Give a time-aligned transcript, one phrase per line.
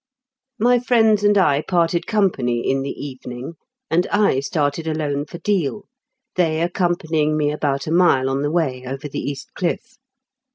[0.57, 3.53] My friends and I parted company in the evening,
[3.87, 5.83] and I started alone for Deal,
[6.35, 9.99] they accompanying me about a mile on the way over the East Cliff.